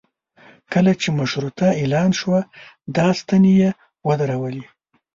[0.73, 2.39] کله چې مشروطه اعلان شوه
[2.95, 3.69] دا ستنې یې
[4.07, 4.65] ودرولې.